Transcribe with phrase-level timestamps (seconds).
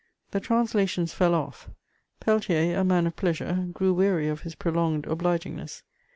[0.31, 1.69] The translations fell off;
[2.19, 5.83] Peltier, a man of pleasure, grew weary of his prolonged obligingness.